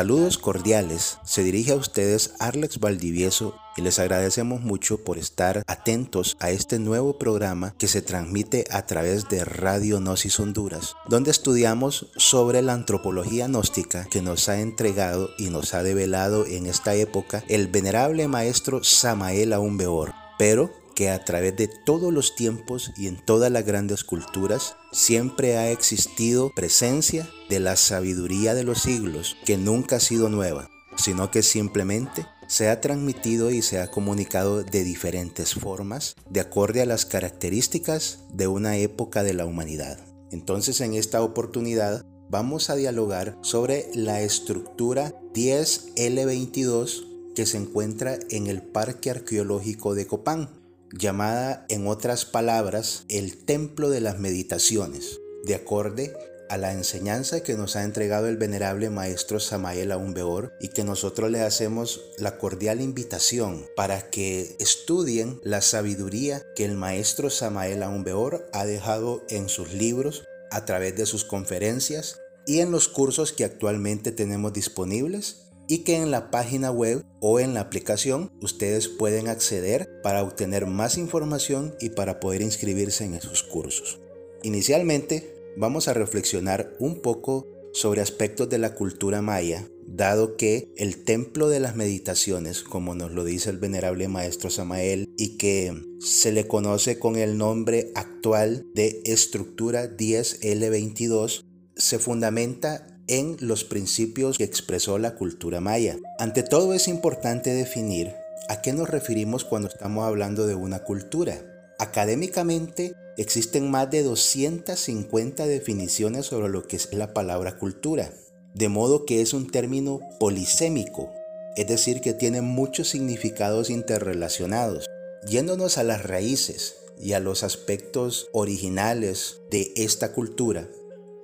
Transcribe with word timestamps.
Saludos 0.00 0.38
cordiales, 0.38 1.18
se 1.26 1.42
dirige 1.42 1.72
a 1.72 1.76
ustedes 1.76 2.32
Arlex 2.38 2.80
Valdivieso 2.80 3.54
y 3.76 3.82
les 3.82 3.98
agradecemos 3.98 4.62
mucho 4.62 5.04
por 5.04 5.18
estar 5.18 5.62
atentos 5.66 6.38
a 6.40 6.50
este 6.50 6.78
nuevo 6.78 7.18
programa 7.18 7.74
que 7.76 7.86
se 7.86 8.00
transmite 8.00 8.64
a 8.70 8.86
través 8.86 9.28
de 9.28 9.44
Radio 9.44 10.00
Gnosis 10.00 10.40
Honduras, 10.40 10.94
donde 11.10 11.30
estudiamos 11.30 12.06
sobre 12.16 12.62
la 12.62 12.72
antropología 12.72 13.46
gnóstica 13.46 14.06
que 14.06 14.22
nos 14.22 14.48
ha 14.48 14.60
entregado 14.60 15.28
y 15.36 15.50
nos 15.50 15.74
ha 15.74 15.82
develado 15.82 16.46
en 16.46 16.64
esta 16.64 16.94
época 16.94 17.44
el 17.48 17.68
venerable 17.68 18.26
maestro 18.26 18.82
Samael 18.82 19.52
Aumbeor. 19.52 20.14
Pero 20.38 20.79
que 21.00 21.08
a 21.08 21.24
través 21.24 21.56
de 21.56 21.66
todos 21.66 22.12
los 22.12 22.34
tiempos 22.34 22.92
y 22.94 23.06
en 23.06 23.16
todas 23.16 23.50
las 23.50 23.64
grandes 23.64 24.04
culturas 24.04 24.76
siempre 24.92 25.56
ha 25.56 25.70
existido 25.70 26.52
presencia 26.54 27.26
de 27.48 27.58
la 27.58 27.76
sabiduría 27.76 28.52
de 28.52 28.64
los 28.64 28.82
siglos 28.82 29.38
que 29.46 29.56
nunca 29.56 29.96
ha 29.96 30.00
sido 30.00 30.28
nueva, 30.28 30.68
sino 30.98 31.30
que 31.30 31.42
simplemente 31.42 32.26
se 32.48 32.68
ha 32.68 32.82
transmitido 32.82 33.50
y 33.50 33.62
se 33.62 33.80
ha 33.80 33.90
comunicado 33.90 34.62
de 34.62 34.84
diferentes 34.84 35.54
formas 35.54 36.16
de 36.28 36.40
acorde 36.40 36.82
a 36.82 36.86
las 36.86 37.06
características 37.06 38.18
de 38.34 38.48
una 38.48 38.76
época 38.76 39.22
de 39.22 39.32
la 39.32 39.46
humanidad. 39.46 39.98
Entonces 40.30 40.82
en 40.82 40.92
esta 40.92 41.22
oportunidad 41.22 42.04
vamos 42.28 42.68
a 42.68 42.76
dialogar 42.76 43.38
sobre 43.40 43.88
la 43.94 44.20
estructura 44.20 45.14
10L22 45.32 47.06
que 47.34 47.46
se 47.46 47.56
encuentra 47.56 48.18
en 48.28 48.48
el 48.48 48.60
Parque 48.60 49.08
Arqueológico 49.08 49.94
de 49.94 50.06
Copán, 50.06 50.59
llamada 50.92 51.64
en 51.68 51.86
otras 51.86 52.24
palabras 52.24 53.04
el 53.08 53.44
templo 53.44 53.90
de 53.90 54.00
las 54.00 54.18
meditaciones, 54.18 55.20
de 55.44 55.54
acorde 55.54 56.14
a 56.48 56.58
la 56.58 56.72
enseñanza 56.72 57.44
que 57.44 57.54
nos 57.54 57.76
ha 57.76 57.84
entregado 57.84 58.26
el 58.26 58.36
venerable 58.36 58.90
maestro 58.90 59.38
Samael 59.38 59.92
Aumbeor 59.92 60.52
y 60.60 60.68
que 60.68 60.82
nosotros 60.82 61.30
le 61.30 61.42
hacemos 61.42 62.00
la 62.18 62.38
cordial 62.38 62.80
invitación 62.80 63.66
para 63.76 64.10
que 64.10 64.56
estudien 64.58 65.40
la 65.44 65.60
sabiduría 65.60 66.42
que 66.56 66.64
el 66.64 66.76
maestro 66.76 67.30
Samael 67.30 67.84
Aumbeor 67.84 68.50
ha 68.52 68.64
dejado 68.64 69.24
en 69.28 69.48
sus 69.48 69.72
libros 69.72 70.24
a 70.50 70.64
través 70.64 70.96
de 70.96 71.06
sus 71.06 71.24
conferencias 71.24 72.18
y 72.46 72.58
en 72.58 72.72
los 72.72 72.88
cursos 72.88 73.32
que 73.32 73.44
actualmente 73.44 74.10
tenemos 74.10 74.52
disponibles 74.52 75.49
y 75.70 75.84
que 75.84 75.94
en 75.94 76.10
la 76.10 76.32
página 76.32 76.72
web 76.72 77.04
o 77.20 77.38
en 77.38 77.54
la 77.54 77.60
aplicación 77.60 78.32
ustedes 78.42 78.88
pueden 78.88 79.28
acceder 79.28 80.00
para 80.02 80.24
obtener 80.24 80.66
más 80.66 80.98
información 80.98 81.76
y 81.80 81.90
para 81.90 82.18
poder 82.18 82.42
inscribirse 82.42 83.04
en 83.04 83.14
esos 83.14 83.44
cursos. 83.44 84.00
Inicialmente 84.42 85.32
vamos 85.56 85.86
a 85.86 85.94
reflexionar 85.94 86.74
un 86.80 87.00
poco 87.00 87.46
sobre 87.72 88.00
aspectos 88.00 88.48
de 88.48 88.58
la 88.58 88.74
cultura 88.74 89.22
maya, 89.22 89.68
dado 89.86 90.36
que 90.36 90.72
el 90.76 91.04
templo 91.04 91.48
de 91.48 91.60
las 91.60 91.76
meditaciones, 91.76 92.64
como 92.64 92.96
nos 92.96 93.12
lo 93.12 93.22
dice 93.22 93.50
el 93.50 93.58
venerable 93.58 94.08
maestro 94.08 94.50
Samael, 94.50 95.08
y 95.16 95.36
que 95.36 95.72
se 96.00 96.32
le 96.32 96.48
conoce 96.48 96.98
con 96.98 97.14
el 97.14 97.38
nombre 97.38 97.92
actual 97.94 98.66
de 98.74 99.02
estructura 99.04 99.88
10L22, 99.96 101.44
se 101.76 102.00
fundamenta 102.00 102.89
en 103.10 103.36
los 103.40 103.64
principios 103.64 104.38
que 104.38 104.44
expresó 104.44 104.96
la 104.98 105.16
cultura 105.16 105.60
maya. 105.60 105.98
Ante 106.18 106.44
todo 106.44 106.74
es 106.74 106.86
importante 106.86 107.52
definir 107.52 108.14
a 108.48 108.62
qué 108.62 108.72
nos 108.72 108.88
referimos 108.88 109.44
cuando 109.44 109.68
estamos 109.68 110.04
hablando 110.06 110.46
de 110.46 110.54
una 110.54 110.84
cultura. 110.84 111.74
Académicamente 111.80 112.94
existen 113.16 113.68
más 113.68 113.90
de 113.90 114.04
250 114.04 115.46
definiciones 115.46 116.26
sobre 116.26 116.48
lo 116.48 116.68
que 116.68 116.76
es 116.76 116.94
la 116.94 117.12
palabra 117.12 117.58
cultura, 117.58 118.12
de 118.54 118.68
modo 118.68 119.04
que 119.06 119.20
es 119.20 119.34
un 119.34 119.50
término 119.50 120.00
polisémico, 120.20 121.10
es 121.56 121.66
decir, 121.66 122.00
que 122.00 122.14
tiene 122.14 122.42
muchos 122.42 122.88
significados 122.88 123.70
interrelacionados. 123.70 124.86
Yéndonos 125.26 125.78
a 125.78 125.82
las 125.82 126.04
raíces 126.04 126.76
y 126.96 127.14
a 127.14 127.20
los 127.20 127.42
aspectos 127.42 128.28
originales 128.32 129.40
de 129.50 129.72
esta 129.74 130.12
cultura, 130.12 130.68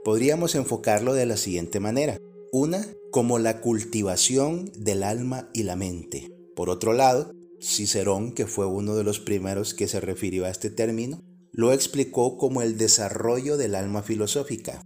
podríamos 0.07 0.55
enfocarlo 0.55 1.15
de 1.15 1.27
la 1.27 1.37
siguiente 1.37 1.81
manera. 1.81 2.17
Una, 2.53 2.87
como 3.11 3.41
la 3.41 3.61
cultivación 3.61 4.71
del 4.79 5.03
alma 5.03 5.51
y 5.53 5.65
la 5.65 5.75
mente. 5.75 6.31
Por 6.55 6.71
otro 6.71 6.93
lado, 6.93 7.33
Cicerón, 7.61 8.31
que 8.31 8.47
fue 8.47 8.67
uno 8.67 8.95
de 8.95 9.03
los 9.03 9.19
primeros 9.19 9.75
que 9.75 9.89
se 9.89 9.99
refirió 9.99 10.45
a 10.45 10.51
este 10.51 10.71
término, 10.71 11.25
lo 11.51 11.73
explicó 11.73 12.39
como 12.39 12.63
el 12.63 12.79
desarrollo 12.79 13.57
del 13.57 13.75
alma 13.75 14.05
filosófica. 14.05 14.81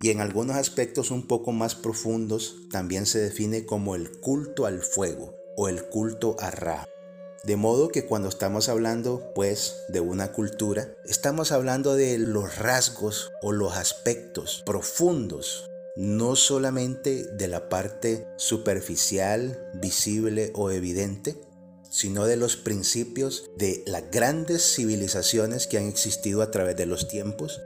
Y 0.00 0.08
en 0.08 0.22
algunos 0.22 0.56
aspectos 0.56 1.10
un 1.10 1.26
poco 1.26 1.52
más 1.52 1.74
profundos 1.74 2.68
también 2.70 3.04
se 3.04 3.18
define 3.18 3.66
como 3.66 3.96
el 3.96 4.10
culto 4.12 4.64
al 4.64 4.80
fuego 4.80 5.34
o 5.58 5.68
el 5.68 5.84
culto 5.90 6.36
a 6.40 6.50
Ra. 6.50 6.86
De 7.44 7.56
modo 7.56 7.88
que 7.88 8.04
cuando 8.04 8.28
estamos 8.28 8.68
hablando 8.68 9.32
pues 9.34 9.76
de 9.88 10.00
una 10.00 10.32
cultura, 10.32 10.96
estamos 11.04 11.52
hablando 11.52 11.94
de 11.94 12.18
los 12.18 12.58
rasgos 12.58 13.30
o 13.42 13.52
los 13.52 13.76
aspectos 13.76 14.62
profundos, 14.66 15.70
no 15.96 16.36
solamente 16.36 17.24
de 17.24 17.48
la 17.48 17.68
parte 17.68 18.26
superficial, 18.36 19.70
visible 19.74 20.52
o 20.54 20.70
evidente, 20.70 21.40
sino 21.90 22.26
de 22.26 22.36
los 22.36 22.56
principios 22.56 23.50
de 23.56 23.82
las 23.86 24.10
grandes 24.10 24.74
civilizaciones 24.74 25.66
que 25.66 25.78
han 25.78 25.86
existido 25.86 26.42
a 26.42 26.50
través 26.50 26.76
de 26.76 26.86
los 26.86 27.08
tiempos 27.08 27.60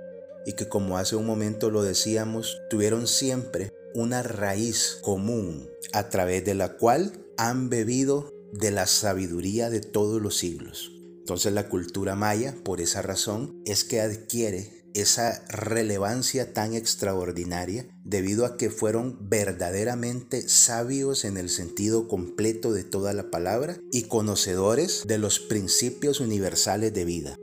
y 0.46 0.52
que 0.52 0.68
como 0.68 0.98
hace 0.98 1.16
un 1.16 1.26
momento 1.26 1.70
lo 1.70 1.82
decíamos, 1.82 2.60
tuvieron 2.68 3.06
siempre 3.06 3.72
una 3.94 4.22
raíz 4.22 4.98
común 5.02 5.68
a 5.92 6.08
través 6.08 6.44
de 6.44 6.54
la 6.54 6.76
cual 6.76 7.12
han 7.36 7.68
bebido 7.68 8.32
de 8.52 8.70
la 8.70 8.86
sabiduría 8.86 9.70
de 9.70 9.80
todos 9.80 10.20
los 10.22 10.36
siglos. 10.36 10.92
Entonces 11.18 11.52
la 11.52 11.68
cultura 11.68 12.14
maya, 12.14 12.54
por 12.64 12.80
esa 12.80 13.02
razón, 13.02 13.62
es 13.64 13.84
que 13.84 14.00
adquiere 14.00 14.82
esa 14.94 15.44
relevancia 15.48 16.52
tan 16.52 16.74
extraordinaria 16.74 17.88
debido 18.04 18.44
a 18.44 18.56
que 18.56 18.70
fueron 18.70 19.18
verdaderamente 19.28 20.48
sabios 20.48 21.24
en 21.24 21.36
el 21.36 21.48
sentido 21.48 22.08
completo 22.08 22.72
de 22.72 22.84
toda 22.84 23.12
la 23.12 23.30
palabra 23.30 23.78
y 23.90 24.02
conocedores 24.02 25.04
de 25.06 25.18
los 25.18 25.40
principios 25.40 26.20
universales 26.20 26.92
de 26.92 27.04
vida. 27.04 27.36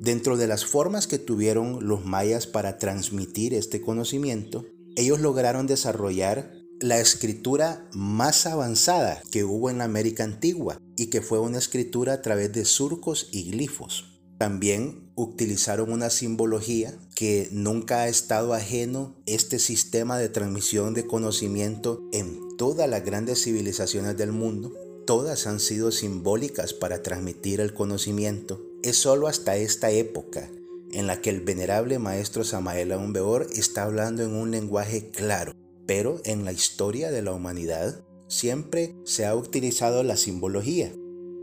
Dentro 0.00 0.36
de 0.36 0.46
las 0.46 0.66
formas 0.66 1.06
que 1.06 1.18
tuvieron 1.18 1.86
los 1.86 2.04
mayas 2.04 2.46
para 2.46 2.78
transmitir 2.78 3.54
este 3.54 3.80
conocimiento, 3.80 4.66
ellos 4.96 5.20
lograron 5.20 5.66
desarrollar 5.66 6.52
la 6.80 7.00
escritura 7.00 7.88
más 7.92 8.46
avanzada 8.46 9.22
que 9.30 9.44
hubo 9.44 9.70
en 9.70 9.78
la 9.78 9.84
América 9.84 10.24
antigua 10.24 10.80
y 10.96 11.06
que 11.06 11.22
fue 11.22 11.38
una 11.38 11.58
escritura 11.58 12.14
a 12.14 12.22
través 12.22 12.52
de 12.52 12.64
surcos 12.64 13.28
y 13.32 13.50
glifos. 13.50 14.14
También 14.38 15.12
utilizaron 15.14 15.92
una 15.92 16.10
simbología 16.10 16.92
que 17.14 17.48
nunca 17.52 18.00
ha 18.00 18.08
estado 18.08 18.52
ajeno 18.52 19.14
este 19.26 19.58
sistema 19.58 20.18
de 20.18 20.28
transmisión 20.28 20.92
de 20.92 21.06
conocimiento 21.06 22.02
en 22.12 22.56
todas 22.56 22.88
las 22.88 23.04
grandes 23.04 23.42
civilizaciones 23.42 24.16
del 24.16 24.32
mundo. 24.32 24.72
Todas 25.06 25.46
han 25.46 25.60
sido 25.60 25.92
simbólicas 25.92 26.74
para 26.74 27.02
transmitir 27.02 27.60
el 27.60 27.74
conocimiento. 27.74 28.60
Es 28.82 28.96
solo 28.96 29.28
hasta 29.28 29.56
esta 29.56 29.90
época 29.90 30.50
en 30.92 31.06
la 31.06 31.20
que 31.20 31.30
el 31.30 31.40
venerable 31.40 31.98
maestro 31.98 32.44
Samael 32.44 32.92
Aumbeor 32.92 33.46
está 33.54 33.84
hablando 33.84 34.22
en 34.22 34.34
un 34.34 34.50
lenguaje 34.50 35.10
claro, 35.10 35.52
pero 35.86 36.20
en 36.24 36.44
la 36.44 36.52
historia 36.52 37.10
de 37.10 37.22
la 37.22 37.32
humanidad 37.32 38.04
siempre 38.28 38.94
se 39.04 39.26
ha 39.26 39.34
utilizado 39.34 40.02
la 40.02 40.16
simbología. 40.16 40.92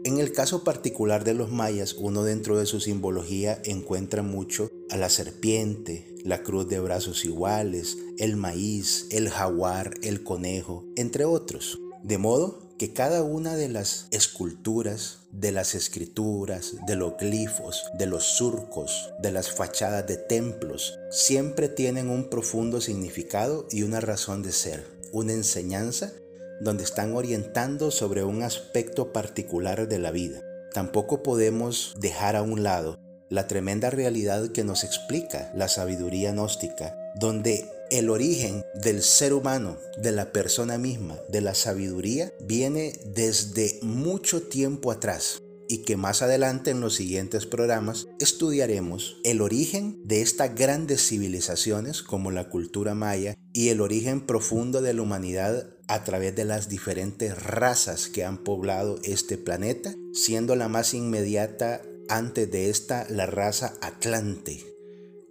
En 0.03 0.17
el 0.17 0.31
caso 0.31 0.63
particular 0.63 1.23
de 1.23 1.35
los 1.35 1.51
mayas, 1.51 1.93
uno 1.93 2.23
dentro 2.23 2.57
de 2.57 2.65
su 2.65 2.79
simbología 2.79 3.61
encuentra 3.65 4.23
mucho 4.23 4.69
a 4.89 4.97
la 4.97 5.09
serpiente, 5.09 6.15
la 6.23 6.41
cruz 6.41 6.67
de 6.67 6.79
brazos 6.79 7.23
iguales, 7.23 7.99
el 8.17 8.35
maíz, 8.35 9.07
el 9.11 9.29
jaguar, 9.29 9.93
el 10.01 10.23
conejo, 10.23 10.85
entre 10.95 11.25
otros. 11.25 11.79
De 12.03 12.17
modo 12.17 12.59
que 12.79 12.93
cada 12.93 13.21
una 13.21 13.55
de 13.55 13.69
las 13.69 14.07
esculturas, 14.09 15.19
de 15.31 15.51
las 15.51 15.75
escrituras, 15.75 16.73
de 16.87 16.95
los 16.95 17.15
glifos, 17.17 17.83
de 17.99 18.07
los 18.07 18.23
surcos, 18.23 19.11
de 19.21 19.31
las 19.31 19.51
fachadas 19.51 20.07
de 20.07 20.17
templos, 20.17 20.97
siempre 21.11 21.69
tienen 21.69 22.09
un 22.09 22.29
profundo 22.29 22.81
significado 22.81 23.67
y 23.69 23.83
una 23.83 24.01
razón 24.01 24.41
de 24.41 24.51
ser, 24.51 24.83
una 25.11 25.33
enseñanza 25.33 26.11
donde 26.59 26.83
están 26.83 27.15
orientando 27.15 27.91
sobre 27.91 28.23
un 28.23 28.41
aspecto 28.41 29.13
particular 29.13 29.87
de 29.87 29.99
la 29.99 30.09
vida. 30.09 30.41
Tampoco 30.73 31.21
podemos 31.21 31.95
dejar 31.99 32.35
a 32.35 32.41
un 32.41 32.63
lado 32.63 32.97
la 33.29 33.47
tremenda 33.47 33.89
realidad 33.89 34.49
que 34.49 34.63
nos 34.63 34.83
explica 34.83 35.51
la 35.55 35.67
sabiduría 35.67 36.31
gnóstica, 36.31 36.97
donde 37.15 37.69
el 37.91 38.09
origen 38.09 38.63
del 38.73 39.03
ser 39.03 39.33
humano, 39.33 39.77
de 40.01 40.13
la 40.13 40.31
persona 40.31 40.77
misma, 40.77 41.19
de 41.29 41.41
la 41.41 41.53
sabiduría, 41.53 42.33
viene 42.41 42.93
desde 43.05 43.77
mucho 43.83 44.41
tiempo 44.41 44.91
atrás. 44.91 45.41
y 45.67 45.83
que 45.83 45.95
más 45.95 46.21
adelante 46.21 46.71
en 46.71 46.81
los 46.81 46.95
siguientes 46.95 47.45
programas 47.45 48.07
estudiaremos 48.19 49.15
el 49.23 49.39
origen 49.39 50.01
de 50.03 50.21
estas 50.21 50.53
grandes 50.53 51.07
civilizaciones 51.07 52.03
como 52.03 52.29
la 52.29 52.49
cultura 52.49 52.93
maya 52.93 53.37
y 53.53 53.69
el 53.69 53.79
origen 53.79 54.25
profundo 54.25 54.81
de 54.81 54.93
la 54.93 55.01
humanidad 55.01 55.69
a 55.87 56.03
través 56.03 56.35
de 56.35 56.43
las 56.43 56.67
diferentes 56.67 57.41
razas 57.41 58.09
que 58.09 58.25
han 58.25 58.43
poblado 58.43 58.99
este 59.05 59.37
planeta, 59.37 59.95
siendo 60.11 60.57
la 60.57 60.67
más 60.67 60.93
inmediata 60.93 61.83
antes 62.09 62.51
de 62.51 62.69
esta 62.69 63.05
la 63.09 63.25
raza 63.25 63.75
Atlante, 63.79 64.61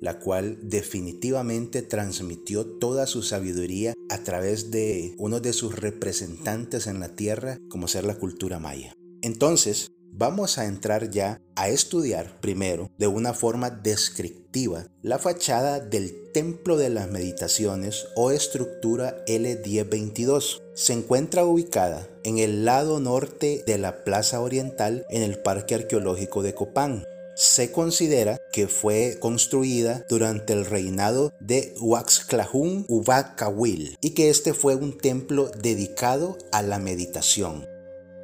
la 0.00 0.18
cual 0.18 0.58
definitivamente 0.62 1.82
transmitió 1.82 2.66
toda 2.66 3.06
su 3.06 3.22
sabiduría 3.22 3.94
a 4.08 4.18
través 4.18 4.70
de 4.70 5.14
uno 5.18 5.40
de 5.40 5.52
sus 5.52 5.76
representantes 5.76 6.86
en 6.86 7.00
la 7.00 7.10
tierra, 7.10 7.58
como 7.68 7.88
ser 7.88 8.04
la 8.04 8.14
cultura 8.14 8.58
maya. 8.58 8.94
Entonces, 9.22 9.92
vamos 10.12 10.58
a 10.58 10.66
entrar 10.66 11.10
ya 11.10 11.40
a 11.54 11.68
estudiar 11.68 12.40
primero 12.40 12.90
de 12.98 13.06
una 13.06 13.34
forma 13.34 13.70
descriptiva 13.70 14.86
la 15.02 15.18
fachada 15.18 15.80
del 15.80 16.30
Templo 16.32 16.76
de 16.76 16.90
las 16.90 17.10
Meditaciones 17.10 18.06
o 18.16 18.30
estructura 18.30 19.24
L1022. 19.26 20.60
Se 20.74 20.92
encuentra 20.92 21.44
ubicada 21.44 22.08
en 22.24 22.38
el 22.38 22.64
lado 22.64 23.00
norte 23.00 23.62
de 23.66 23.78
la 23.78 24.04
Plaza 24.04 24.40
Oriental 24.40 25.06
en 25.10 25.22
el 25.22 25.38
Parque 25.38 25.74
Arqueológico 25.74 26.42
de 26.42 26.54
Copán. 26.54 27.04
Se 27.42 27.72
considera 27.72 28.38
que 28.52 28.68
fue 28.68 29.16
construida 29.18 30.04
durante 30.10 30.52
el 30.52 30.66
reinado 30.66 31.32
de 31.40 31.74
Huaxclajún 31.80 32.84
Ubacawil 32.86 33.96
y 34.02 34.10
que 34.10 34.28
este 34.28 34.52
fue 34.52 34.74
un 34.74 34.98
templo 34.98 35.50
dedicado 35.58 36.36
a 36.52 36.60
la 36.60 36.78
meditación. 36.78 37.66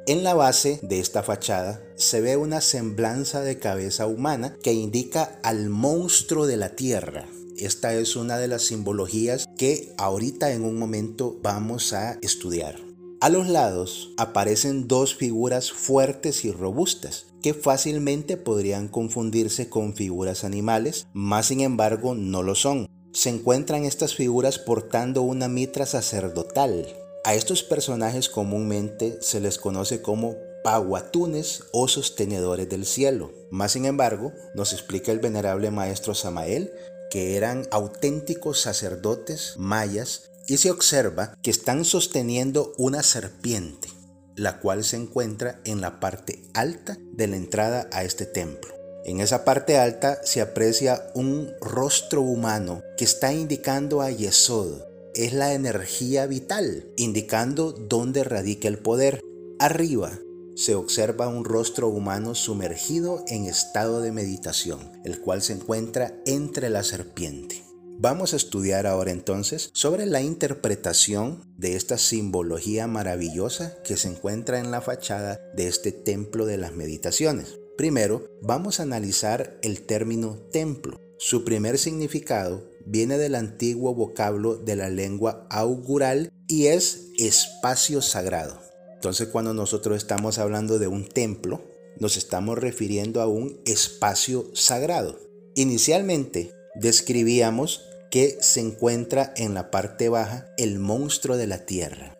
En 0.05 0.23
la 0.23 0.35
base 0.35 0.79
de 0.83 0.99
esta 0.99 1.23
fachada 1.23 1.81
se 1.95 2.21
ve 2.21 2.37
una 2.37 2.61
semblanza 2.61 3.41
de 3.41 3.57
cabeza 3.57 4.05
humana 4.05 4.55
que 4.61 4.73
indica 4.73 5.39
al 5.41 5.69
monstruo 5.69 6.45
de 6.45 6.57
la 6.57 6.75
tierra. 6.75 7.25
Esta 7.57 7.95
es 7.95 8.15
una 8.15 8.37
de 8.37 8.47
las 8.47 8.61
simbologías 8.61 9.47
que 9.57 9.95
ahorita 9.97 10.51
en 10.51 10.63
un 10.63 10.77
momento 10.77 11.39
vamos 11.41 11.91
a 11.91 12.19
estudiar. 12.21 12.75
A 13.19 13.29
los 13.29 13.47
lados 13.47 14.11
aparecen 14.17 14.87
dos 14.87 15.15
figuras 15.15 15.71
fuertes 15.71 16.45
y 16.45 16.51
robustas 16.51 17.25
fácilmente 17.53 18.37
podrían 18.37 18.87
confundirse 18.87 19.69
con 19.69 19.95
figuras 19.95 20.43
animales, 20.43 21.07
más 21.13 21.47
sin 21.47 21.61
embargo 21.61 22.15
no 22.15 22.43
lo 22.43 22.55
son. 22.55 22.87
Se 23.13 23.29
encuentran 23.29 23.85
estas 23.85 24.15
figuras 24.15 24.59
portando 24.59 25.21
una 25.21 25.47
mitra 25.47 25.85
sacerdotal. 25.85 26.87
A 27.23 27.33
estos 27.35 27.63
personajes 27.63 28.29
comúnmente 28.29 29.17
se 29.21 29.39
les 29.39 29.57
conoce 29.57 30.01
como 30.01 30.35
paguatunes 30.63 31.63
o 31.71 31.87
sostenedores 31.87 32.69
del 32.69 32.85
cielo. 32.85 33.31
Más 33.51 33.71
sin 33.71 33.85
embargo, 33.85 34.33
nos 34.53 34.73
explica 34.73 35.11
el 35.11 35.19
venerable 35.19 35.71
maestro 35.71 36.13
Samael 36.13 36.71
que 37.09 37.37
eran 37.37 37.65
auténticos 37.71 38.61
sacerdotes 38.61 39.53
mayas 39.57 40.29
y 40.47 40.57
se 40.57 40.71
observa 40.71 41.37
que 41.41 41.51
están 41.51 41.85
sosteniendo 41.85 42.73
una 42.77 43.03
serpiente, 43.03 43.89
la 44.37 44.59
cual 44.59 44.85
se 44.85 44.95
encuentra 44.95 45.59
en 45.65 45.81
la 45.81 45.99
parte 45.99 46.41
alta 46.53 46.97
de 47.11 47.27
la 47.27 47.35
entrada 47.35 47.89
a 47.91 48.03
este 48.03 48.25
templo. 48.25 48.73
En 49.03 49.19
esa 49.19 49.43
parte 49.43 49.77
alta 49.77 50.19
se 50.23 50.41
aprecia 50.41 51.01
un 51.13 51.49
rostro 51.59 52.21
humano 52.21 52.81
que 52.97 53.05
está 53.05 53.33
indicando 53.33 54.01
a 54.01 54.11
Yesod. 54.11 54.81
Es 55.13 55.33
la 55.33 55.53
energía 55.53 56.27
vital, 56.27 56.87
indicando 56.95 57.71
dónde 57.71 58.23
radica 58.23 58.67
el 58.67 58.77
poder. 58.77 59.21
Arriba 59.59 60.19
se 60.55 60.75
observa 60.75 61.27
un 61.27 61.45
rostro 61.45 61.87
humano 61.87 62.35
sumergido 62.35 63.23
en 63.27 63.45
estado 63.45 64.01
de 64.01 64.11
meditación, 64.11 64.91
el 65.03 65.21
cual 65.21 65.41
se 65.41 65.53
encuentra 65.53 66.19
entre 66.25 66.69
la 66.69 66.83
serpiente. 66.83 67.66
Vamos 67.99 68.33
a 68.33 68.35
estudiar 68.35 68.85
ahora 68.85 69.09
entonces 69.09 69.71
sobre 69.73 70.05
la 70.05 70.21
interpretación 70.21 71.43
de 71.57 71.75
esta 71.75 71.97
simbología 71.97 72.85
maravillosa 72.85 73.75
que 73.83 73.97
se 73.97 74.07
encuentra 74.07 74.59
en 74.59 74.69
la 74.69 74.81
fachada 74.81 75.41
de 75.55 75.67
este 75.67 75.91
templo 75.91 76.45
de 76.45 76.57
las 76.57 76.73
meditaciones. 76.73 77.57
Primero, 77.75 78.29
vamos 78.43 78.79
a 78.79 78.83
analizar 78.83 79.57
el 79.63 79.81
término 79.81 80.37
templo. 80.51 81.01
Su 81.17 81.43
primer 81.43 81.79
significado 81.79 82.69
viene 82.85 83.17
del 83.17 83.33
antiguo 83.33 83.95
vocablo 83.95 84.57
de 84.57 84.75
la 84.75 84.89
lengua 84.91 85.47
augural 85.49 86.29
y 86.47 86.67
es 86.67 87.09
espacio 87.17 88.03
sagrado. 88.03 88.61
Entonces 88.93 89.29
cuando 89.29 89.55
nosotros 89.55 89.97
estamos 89.97 90.37
hablando 90.37 90.77
de 90.77 90.87
un 90.87 91.09
templo, 91.09 91.63
nos 91.99 92.15
estamos 92.15 92.59
refiriendo 92.59 93.21
a 93.21 93.27
un 93.27 93.59
espacio 93.65 94.51
sagrado. 94.53 95.17
Inicialmente, 95.55 96.51
describíamos 96.79 97.83
que 98.09 98.37
se 98.41 98.61
encuentra 98.61 99.33
en 99.35 99.53
la 99.53 99.69
parte 99.71 100.09
baja 100.09 100.47
el 100.57 100.79
monstruo 100.79 101.37
de 101.37 101.47
la 101.47 101.65
tierra. 101.65 102.17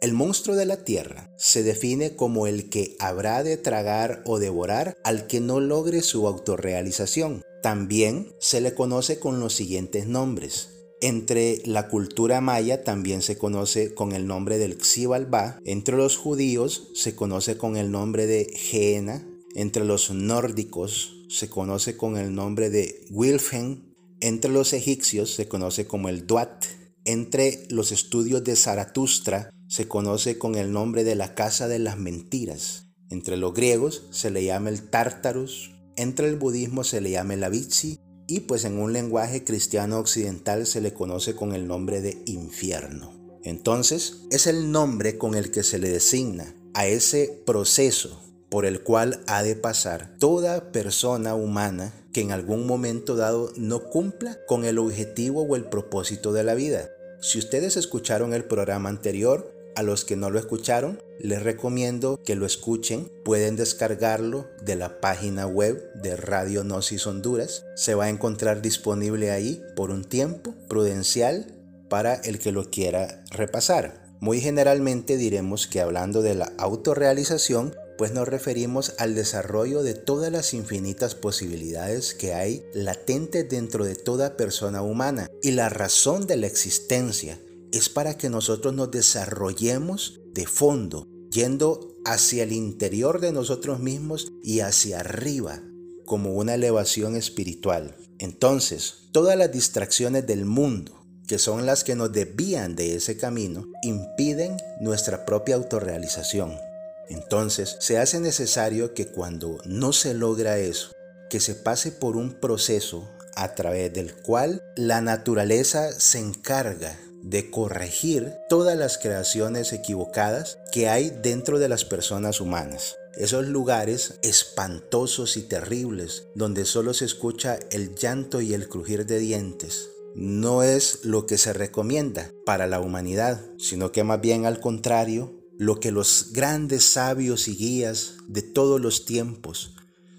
El 0.00 0.14
monstruo 0.14 0.56
de 0.56 0.64
la 0.64 0.78
tierra 0.78 1.30
se 1.36 1.62
define 1.62 2.16
como 2.16 2.46
el 2.46 2.70
que 2.70 2.96
habrá 2.98 3.42
de 3.42 3.58
tragar 3.58 4.22
o 4.24 4.38
devorar 4.38 4.96
al 5.04 5.26
que 5.26 5.40
no 5.40 5.60
logre 5.60 6.00
su 6.00 6.26
autorrealización. 6.26 7.42
También 7.62 8.32
se 8.40 8.62
le 8.62 8.72
conoce 8.72 9.18
con 9.18 9.40
los 9.40 9.54
siguientes 9.54 10.06
nombres. 10.06 10.70
Entre 11.02 11.60
la 11.66 11.88
cultura 11.88 12.40
maya 12.40 12.82
también 12.82 13.20
se 13.20 13.36
conoce 13.36 13.92
con 13.94 14.12
el 14.12 14.26
nombre 14.26 14.56
del 14.56 14.82
Xibalbá. 14.82 15.58
Entre 15.66 15.96
los 15.96 16.16
judíos 16.16 16.88
se 16.94 17.14
conoce 17.14 17.58
con 17.58 17.76
el 17.76 17.90
nombre 17.90 18.26
de 18.26 18.46
Geena. 18.56 19.26
Entre 19.54 19.84
los 19.84 20.10
nórdicos 20.10 21.26
se 21.28 21.50
conoce 21.50 21.96
con 21.98 22.16
el 22.16 22.34
nombre 22.34 22.70
de 22.70 23.04
Wilhelm 23.10 23.89
entre 24.20 24.50
los 24.50 24.74
egipcios 24.74 25.34
se 25.34 25.48
conoce 25.48 25.86
como 25.86 26.08
el 26.08 26.26
Duat. 26.26 26.64
Entre 27.04 27.66
los 27.70 27.90
estudios 27.90 28.44
de 28.44 28.54
Zaratustra 28.54 29.50
se 29.66 29.88
conoce 29.88 30.36
con 30.36 30.56
el 30.56 30.72
nombre 30.72 31.04
de 31.04 31.14
la 31.14 31.34
Casa 31.34 31.68
de 31.68 31.78
las 31.78 31.96
Mentiras. 31.96 32.86
Entre 33.08 33.38
los 33.38 33.54
griegos 33.54 34.02
se 34.10 34.30
le 34.30 34.44
llama 34.44 34.68
el 34.68 34.90
Tártarus. 34.90 35.70
Entre 35.96 36.28
el 36.28 36.36
budismo 36.36 36.84
se 36.84 37.00
le 37.00 37.12
llama 37.12 37.34
el 37.34 37.44
Avicii. 37.44 37.98
Y 38.26 38.40
pues 38.40 38.64
en 38.64 38.78
un 38.78 38.92
lenguaje 38.92 39.42
cristiano 39.42 39.98
occidental 39.98 40.66
se 40.66 40.80
le 40.80 40.92
conoce 40.92 41.34
con 41.34 41.54
el 41.54 41.66
nombre 41.66 42.00
de 42.02 42.22
infierno. 42.26 43.12
Entonces, 43.42 44.26
es 44.30 44.46
el 44.46 44.70
nombre 44.70 45.16
con 45.16 45.34
el 45.34 45.50
que 45.50 45.62
se 45.62 45.78
le 45.78 45.88
designa 45.88 46.54
a 46.74 46.86
ese 46.86 47.42
proceso 47.46 48.29
por 48.50 48.66
el 48.66 48.82
cual 48.82 49.20
ha 49.26 49.42
de 49.42 49.56
pasar 49.56 50.10
toda 50.18 50.72
persona 50.72 51.34
humana 51.34 51.94
que 52.12 52.20
en 52.20 52.32
algún 52.32 52.66
momento 52.66 53.16
dado 53.16 53.52
no 53.56 53.84
cumpla 53.84 54.38
con 54.46 54.64
el 54.64 54.78
objetivo 54.78 55.42
o 55.42 55.56
el 55.56 55.64
propósito 55.64 56.32
de 56.32 56.44
la 56.44 56.54
vida. 56.54 56.90
Si 57.20 57.38
ustedes 57.38 57.76
escucharon 57.76 58.34
el 58.34 58.44
programa 58.44 58.88
anterior, 58.88 59.54
a 59.76 59.82
los 59.82 60.04
que 60.04 60.16
no 60.16 60.30
lo 60.30 60.38
escucharon, 60.38 61.00
les 61.18 61.42
recomiendo 61.42 62.20
que 62.24 62.34
lo 62.34 62.44
escuchen. 62.44 63.10
Pueden 63.24 63.56
descargarlo 63.56 64.48
de 64.62 64.76
la 64.76 65.00
página 65.00 65.46
web 65.46 65.92
de 65.94 66.16
Radio 66.16 66.64
Gnosis 66.64 67.06
Honduras. 67.06 67.64
Se 67.76 67.94
va 67.94 68.06
a 68.06 68.08
encontrar 68.08 68.62
disponible 68.62 69.30
ahí 69.30 69.62
por 69.76 69.90
un 69.90 70.04
tiempo 70.04 70.54
prudencial 70.68 71.46
para 71.88 72.14
el 72.14 72.38
que 72.38 72.52
lo 72.52 72.70
quiera 72.70 73.22
repasar. 73.30 74.00
Muy 74.20 74.40
generalmente 74.40 75.16
diremos 75.16 75.66
que 75.66 75.80
hablando 75.80 76.20
de 76.20 76.34
la 76.34 76.52
autorrealización, 76.58 77.74
pues 78.00 78.14
nos 78.14 78.26
referimos 78.26 78.94
al 78.96 79.14
desarrollo 79.14 79.82
de 79.82 79.92
todas 79.92 80.32
las 80.32 80.54
infinitas 80.54 81.14
posibilidades 81.14 82.14
que 82.14 82.32
hay 82.32 82.64
latentes 82.72 83.46
dentro 83.46 83.84
de 83.84 83.94
toda 83.94 84.38
persona 84.38 84.80
humana. 84.80 85.28
Y 85.42 85.50
la 85.50 85.68
razón 85.68 86.26
de 86.26 86.38
la 86.38 86.46
existencia 86.46 87.38
es 87.72 87.90
para 87.90 88.16
que 88.16 88.30
nosotros 88.30 88.72
nos 88.72 88.90
desarrollemos 88.90 90.18
de 90.32 90.46
fondo, 90.46 91.06
yendo 91.30 91.94
hacia 92.06 92.44
el 92.44 92.52
interior 92.52 93.20
de 93.20 93.32
nosotros 93.32 93.80
mismos 93.80 94.32
y 94.42 94.60
hacia 94.60 95.00
arriba, 95.00 95.60
como 96.06 96.32
una 96.32 96.54
elevación 96.54 97.16
espiritual. 97.16 97.98
Entonces, 98.18 99.10
todas 99.12 99.36
las 99.36 99.52
distracciones 99.52 100.26
del 100.26 100.46
mundo, 100.46 101.04
que 101.28 101.38
son 101.38 101.66
las 101.66 101.84
que 101.84 101.96
nos 101.96 102.10
desvían 102.10 102.76
de 102.76 102.94
ese 102.94 103.18
camino, 103.18 103.66
impiden 103.82 104.56
nuestra 104.80 105.26
propia 105.26 105.56
autorrealización. 105.56 106.69
Entonces 107.10 107.76
se 107.80 107.98
hace 107.98 108.20
necesario 108.20 108.94
que 108.94 109.08
cuando 109.08 109.58
no 109.66 109.92
se 109.92 110.14
logra 110.14 110.58
eso, 110.58 110.92
que 111.28 111.40
se 111.40 111.54
pase 111.54 111.90
por 111.90 112.16
un 112.16 112.32
proceso 112.34 113.10
a 113.34 113.54
través 113.54 113.92
del 113.92 114.14
cual 114.14 114.62
la 114.76 115.00
naturaleza 115.00 115.92
se 115.92 116.20
encarga 116.20 116.98
de 117.22 117.50
corregir 117.50 118.32
todas 118.48 118.78
las 118.78 118.96
creaciones 118.96 119.72
equivocadas 119.72 120.58
que 120.72 120.88
hay 120.88 121.10
dentro 121.10 121.58
de 121.58 121.68
las 121.68 121.84
personas 121.84 122.40
humanas. 122.40 122.96
Esos 123.16 123.46
lugares 123.46 124.14
espantosos 124.22 125.36
y 125.36 125.42
terribles 125.42 126.24
donde 126.36 126.64
solo 126.64 126.94
se 126.94 127.04
escucha 127.04 127.58
el 127.70 127.96
llanto 127.96 128.40
y 128.40 128.54
el 128.54 128.68
crujir 128.68 129.04
de 129.04 129.18
dientes. 129.18 129.90
No 130.14 130.62
es 130.62 131.04
lo 131.04 131.26
que 131.26 131.38
se 131.38 131.52
recomienda 131.52 132.30
para 132.46 132.66
la 132.66 132.80
humanidad, 132.80 133.40
sino 133.58 133.90
que 133.90 134.04
más 134.04 134.20
bien 134.20 134.46
al 134.46 134.60
contrario 134.60 135.39
lo 135.60 135.78
que 135.78 135.92
los 135.92 136.28
grandes 136.32 136.84
sabios 136.84 137.46
y 137.46 137.54
guías 137.54 138.14
de 138.28 138.40
todos 138.40 138.80
los 138.80 139.04
tiempos, 139.04 139.74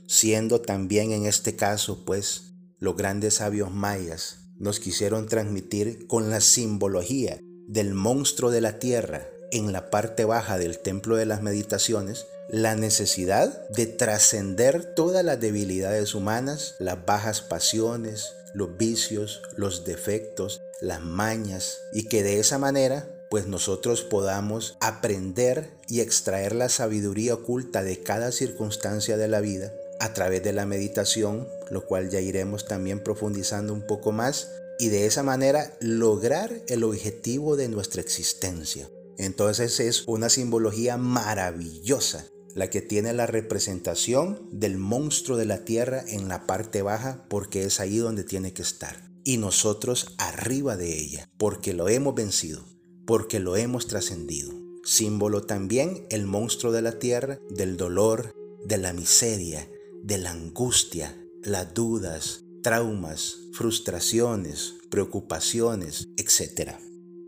siendo 0.05 0.61
también 0.61 1.11
en 1.11 1.25
este 1.25 1.55
caso 1.55 2.05
pues 2.05 2.53
los 2.77 2.95
grandes 2.95 3.35
sabios 3.35 3.71
mayas, 3.71 4.51
nos 4.59 4.79
quisieron 4.79 5.25
transmitir 5.25 6.05
con 6.05 6.29
la 6.29 6.41
simbología 6.41 7.39
del 7.67 7.95
monstruo 7.95 8.51
de 8.51 8.61
la 8.61 8.77
tierra 8.77 9.25
en 9.51 9.71
la 9.71 9.89
parte 9.89 10.25
baja 10.25 10.59
del 10.59 10.77
templo 10.77 11.15
de 11.15 11.25
las 11.25 11.41
meditaciones, 11.41 12.27
la 12.47 12.75
necesidad 12.75 13.67
de 13.69 13.87
trascender 13.87 14.93
todas 14.93 15.25
las 15.25 15.39
debilidades 15.39 16.13
humanas, 16.13 16.75
las 16.77 17.03
bajas 17.03 17.41
pasiones, 17.41 18.27
los 18.53 18.77
vicios, 18.77 19.41
los 19.55 19.85
defectos, 19.85 20.61
las 20.81 21.01
mañas, 21.01 21.79
y 21.93 22.03
que 22.03 22.21
de 22.21 22.39
esa 22.39 22.59
manera 22.59 23.10
pues 23.31 23.47
nosotros 23.47 24.01
podamos 24.01 24.75
aprender 24.81 25.71
y 25.87 26.01
extraer 26.01 26.53
la 26.53 26.67
sabiduría 26.67 27.33
oculta 27.35 27.81
de 27.81 28.03
cada 28.03 28.33
circunstancia 28.33 29.15
de 29.15 29.29
la 29.29 29.39
vida 29.39 29.71
a 30.01 30.13
través 30.13 30.43
de 30.43 30.51
la 30.51 30.65
meditación, 30.65 31.47
lo 31.69 31.85
cual 31.85 32.09
ya 32.09 32.19
iremos 32.19 32.65
también 32.65 33.01
profundizando 33.01 33.73
un 33.73 33.87
poco 33.87 34.11
más, 34.11 34.49
y 34.79 34.89
de 34.89 35.05
esa 35.05 35.23
manera 35.23 35.73
lograr 35.79 36.51
el 36.67 36.83
objetivo 36.83 37.55
de 37.55 37.69
nuestra 37.69 38.01
existencia. 38.01 38.89
Entonces 39.17 39.79
es 39.79 40.03
una 40.07 40.27
simbología 40.27 40.97
maravillosa 40.97 42.25
la 42.53 42.69
que 42.69 42.81
tiene 42.81 43.13
la 43.13 43.27
representación 43.27 44.49
del 44.51 44.77
monstruo 44.77 45.37
de 45.37 45.45
la 45.45 45.63
tierra 45.63 46.03
en 46.05 46.27
la 46.27 46.45
parte 46.47 46.81
baja 46.81 47.23
porque 47.29 47.63
es 47.63 47.79
ahí 47.79 47.97
donde 47.97 48.25
tiene 48.25 48.51
que 48.51 48.61
estar. 48.61 49.09
Y 49.23 49.37
nosotros 49.37 50.15
arriba 50.17 50.75
de 50.75 50.99
ella, 50.99 51.29
porque 51.37 51.73
lo 51.73 51.87
hemos 51.87 52.15
vencido, 52.15 52.65
porque 53.05 53.39
lo 53.39 53.55
hemos 53.55 53.87
trascendido. 53.87 54.51
Símbolo 54.83 55.43
también 55.43 56.05
el 56.09 56.25
monstruo 56.25 56.71
de 56.71 56.81
la 56.81 56.99
tierra, 56.99 57.39
del 57.49 57.77
dolor, 57.77 58.33
de 58.65 58.77
la 58.77 58.93
miseria, 58.93 59.69
de 60.03 60.17
la 60.17 60.31
angustia, 60.31 61.15
las 61.43 61.73
dudas, 61.73 62.43
traumas, 62.63 63.37
frustraciones, 63.53 64.75
preocupaciones, 64.89 66.07
etc. 66.17 66.73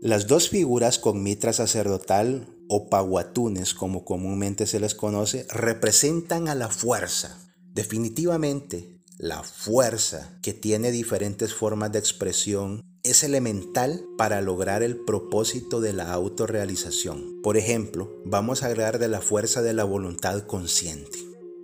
Las 0.00 0.26
dos 0.26 0.48
figuras 0.48 0.98
con 0.98 1.22
mitra 1.22 1.52
sacerdotal 1.52 2.48
o 2.68 2.88
paguatunes 2.88 3.74
como 3.74 4.04
comúnmente 4.04 4.66
se 4.66 4.80
les 4.80 4.94
conoce 4.94 5.46
representan 5.50 6.48
a 6.48 6.54
la 6.54 6.68
fuerza. 6.68 7.38
Definitivamente, 7.72 9.00
la 9.18 9.42
fuerza 9.42 10.38
que 10.42 10.52
tiene 10.52 10.90
diferentes 10.90 11.54
formas 11.54 11.92
de 11.92 11.98
expresión 11.98 12.82
es 13.04 13.22
elemental 13.22 14.06
para 14.16 14.40
lograr 14.40 14.82
el 14.82 14.96
propósito 14.96 15.82
de 15.82 15.92
la 15.92 16.10
autorrealización. 16.10 17.42
Por 17.42 17.58
ejemplo, 17.58 18.10
vamos 18.24 18.62
a 18.62 18.68
hablar 18.68 18.98
de 18.98 19.08
la 19.08 19.20
fuerza 19.20 19.60
de 19.60 19.74
la 19.74 19.84
voluntad 19.84 20.46
consciente. 20.46 21.18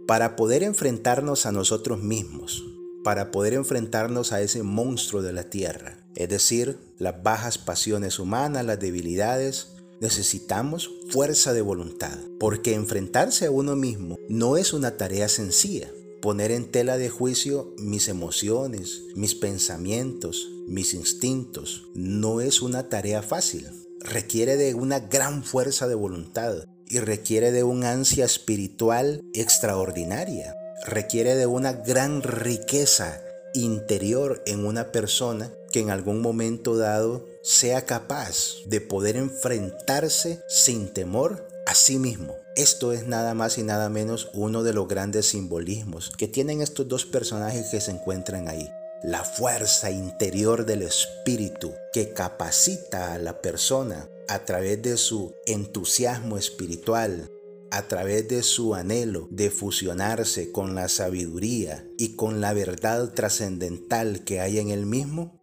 Para 0.07 0.37
poder 0.37 0.63
enfrentarnos 0.63 1.47
a 1.47 1.53
nosotros 1.53 2.03
mismos, 2.03 2.67
para 3.03 3.31
poder 3.31 3.55
enfrentarnos 3.55 4.33
a 4.33 4.43
ese 4.43 4.63
monstruo 4.63 5.23
de 5.23 5.33
la 5.33 5.45
tierra, 5.45 6.07
es 6.15 6.29
decir, 6.29 6.79
las 6.99 7.23
bajas 7.23 7.57
pasiones 7.57 8.19
humanas, 8.19 8.67
las 8.67 8.79
debilidades, 8.79 9.69
necesitamos 10.03 10.91
fuerza 11.09 11.55
de 11.55 11.63
voluntad, 11.63 12.19
porque 12.39 12.75
enfrentarse 12.75 13.47
a 13.47 13.51
uno 13.51 13.77
mismo 13.77 14.19
no 14.29 14.59
es 14.59 14.75
una 14.75 14.99
tarea 14.99 15.29
sencilla. 15.29 15.91
Poner 16.23 16.51
en 16.51 16.71
tela 16.71 16.99
de 16.99 17.09
juicio 17.09 17.75
mis 17.79 18.09
emociones, 18.09 19.03
mis 19.15 19.35
pensamientos, 19.35 20.49
mis 20.67 20.95
instintos, 20.95 21.85
no 21.95 22.41
es 22.41 22.63
una 22.63 22.89
tarea 22.89 23.23
fácil. 23.23 23.69
Requiere 24.01 24.57
de 24.57 24.75
una 24.75 25.01
gran 25.01 25.45
fuerza 25.45 25.89
de 25.89 25.95
voluntad 25.95 26.65
y 26.89 26.99
requiere 26.99 27.53
de 27.53 27.65
una 27.65 27.93
ansia 27.93 28.25
espiritual 28.25 29.23
extraordinaria 29.35 30.55
requiere 30.87 31.37
de 31.37 31.47
una 31.47 31.73
gran 31.73 32.23
riqueza 32.23 33.21
interior 33.55 34.43
en 34.47 34.65
una 34.65 34.93
persona 34.93 35.53
que 35.73 35.81
en 35.81 35.91
algún 35.91 36.21
momento 36.21 36.77
dado 36.77 37.27
sea 37.43 37.85
capaz 37.85 38.57
de 38.67 38.81
poder 38.81 39.17
enfrentarse 39.17 40.41
sin 40.49 40.93
temor 40.93 41.47
a 41.67 41.75
sí 41.75 41.99
mismo. 41.99 42.35
Esto 42.57 42.93
es 42.93 43.07
nada 43.07 43.35
más 43.35 43.59
y 43.59 43.63
nada 43.63 43.89
menos 43.89 44.29
uno 44.35 44.63
de 44.65 44.73
los 44.73 44.89
grandes 44.89 45.27
simbolismos 45.27 46.11
que 46.17 46.27
tienen 46.27 46.61
estos 46.61 46.89
dos 46.89 47.07
personajes 47.07 47.69
que 47.71 47.81
se 47.81 47.93
encuentran 47.93 48.49
ahí. 48.49 48.69
La 49.03 49.25
fuerza 49.25 49.91
interior 49.91 50.67
del 50.67 50.83
espíritu 50.83 51.73
que 51.93 52.13
capacita 52.13 53.15
a 53.15 53.19
la 53.19 53.41
persona 53.41 54.09
a 54.29 54.45
través 54.45 54.83
de 54.83 54.97
su 54.97 55.33
entusiasmo 55.47 56.37
espiritual, 56.37 57.31
a 57.71 57.89
través 57.89 58.29
de 58.29 58.43
su 58.43 58.75
anhelo 58.75 59.29
de 59.31 59.51
fusionarse 59.51 60.51
con 60.51 60.75
la 60.75 60.89
sabiduría 60.89 61.87
y 61.97 62.17
con 62.17 62.41
la 62.41 62.53
verdad 62.53 63.13
trascendental 63.15 64.25
que 64.25 64.41
hay 64.41 64.59
en 64.59 64.71
él 64.71 64.87
mismo, 64.87 65.40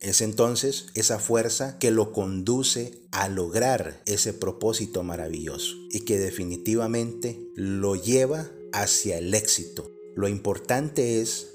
es 0.00 0.22
entonces 0.22 0.86
esa 0.94 1.18
fuerza 1.18 1.78
que 1.78 1.90
lo 1.90 2.12
conduce 2.12 3.02
a 3.12 3.28
lograr 3.28 4.02
ese 4.06 4.32
propósito 4.32 5.02
maravilloso 5.02 5.76
y 5.90 6.00
que 6.00 6.18
definitivamente 6.18 7.38
lo 7.54 7.96
lleva 7.96 8.50
hacia 8.72 9.18
el 9.18 9.34
éxito. 9.34 9.90
Lo 10.16 10.26
importante 10.26 11.20
es 11.20 11.48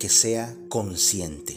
que 0.00 0.08
sea 0.08 0.56
consciente. 0.68 1.56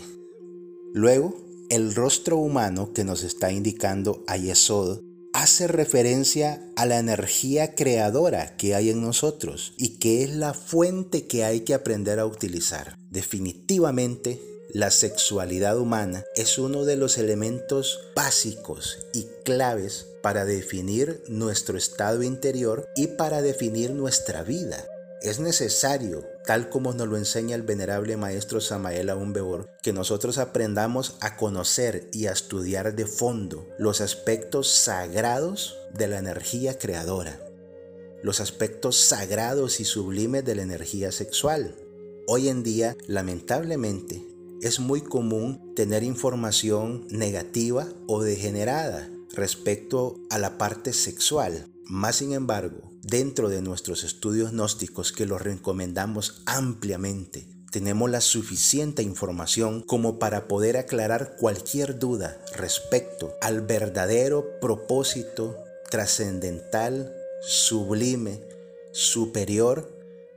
Luego, 0.94 1.36
el 1.70 1.94
rostro 1.96 2.38
humano 2.38 2.94
que 2.94 3.04
nos 3.04 3.24
está 3.24 3.52
indicando 3.52 4.24
Ayesod 4.28 5.02
hace 5.34 5.68
referencia 5.68 6.62
a 6.76 6.86
la 6.86 7.00
energía 7.00 7.76
creadora 7.76 8.56
que 8.58 8.76
hay 8.76 8.90
en 8.90 9.02
nosotros 9.02 9.74
y 9.78 10.00
que 10.00 10.24
es 10.24 10.32
la 10.32 10.54
fuente 10.54 11.28
que 11.28 11.44
hay 11.44 11.62
que 11.62 11.74
aprender 11.74 12.20
a 12.20 12.26
utilizar. 12.26 12.98
Definitivamente, 13.12 14.42
la 14.72 14.92
sexualidad 14.92 15.80
humana 15.80 16.26
es 16.36 16.60
uno 16.60 16.86
de 16.86 16.96
los 16.96 17.18
elementos 17.18 18.02
básicos 18.16 19.00
y 19.14 19.24
claves 19.44 20.06
para 20.22 20.46
definir 20.46 21.24
nuestro 21.28 21.76
estado 21.76 22.22
interior 22.22 22.88
y 22.96 23.08
para 23.08 23.42
definir 23.42 23.92
nuestra 23.92 24.44
vida. 24.44 24.86
Es 25.24 25.40
necesario, 25.40 26.24
tal 26.46 26.70
como 26.70 26.94
nos 26.94 27.08
lo 27.08 27.18
enseña 27.18 27.56
el 27.56 27.64
venerable 27.64 28.16
maestro 28.16 28.62
Samael 28.62 29.10
Aumbebor, 29.10 29.72
que 29.82 29.92
nosotros 29.92 30.38
aprendamos 30.38 31.16
a 31.20 31.36
conocer 31.36 32.08
y 32.14 32.28
a 32.28 32.32
estudiar 32.32 32.96
de 32.96 33.08
fondo 33.08 33.68
los 33.80 34.02
aspectos 34.02 34.70
sagrados 34.70 35.78
de 35.94 36.08
la 36.08 36.20
energía 36.20 36.78
creadora, 36.78 37.40
los 38.22 38.40
aspectos 38.40 38.98
sagrados 38.98 39.80
y 39.80 39.86
sublimes 39.86 40.46
de 40.46 40.56
la 40.56 40.62
energía 40.62 41.12
sexual. 41.12 41.76
Hoy 42.28 42.48
en 42.48 42.62
día, 42.62 42.96
lamentablemente, 43.08 44.29
es 44.62 44.80
muy 44.80 45.02
común 45.02 45.74
tener 45.76 46.04
información 46.04 47.08
negativa 47.10 47.88
o 48.08 48.22
degenerada 48.22 49.10
respecto 49.34 50.20
a 50.30 50.38
la 50.38 50.58
parte 50.58 50.94
sexual. 50.94 51.68
Más 51.86 52.18
sin 52.18 52.34
embargo, 52.34 52.92
dentro 53.02 53.50
de 53.50 53.62
nuestros 53.62 54.04
estudios 54.04 54.52
gnósticos 54.52 55.12
que 55.12 55.26
los 55.26 55.42
recomendamos 55.42 56.44
ampliamente, 56.46 57.48
tenemos 57.72 58.10
la 58.10 58.22
suficiente 58.22 59.04
información 59.04 59.82
como 59.82 60.20
para 60.20 60.48
poder 60.48 60.78
aclarar 60.78 61.36
cualquier 61.38 62.00
duda 62.00 62.38
respecto 62.56 63.34
al 63.42 63.62
verdadero 63.62 64.60
propósito 64.60 65.56
trascendental, 65.90 67.14
sublime, 67.42 68.42
superior 68.92 69.90